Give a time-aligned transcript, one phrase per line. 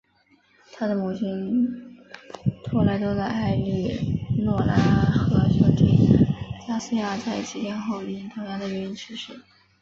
[0.73, 1.63] 他的母亲
[2.63, 6.25] 托莱多的埃利诺拉和兄弟
[6.67, 9.39] 加齐亚在几天后因同样的原因去世。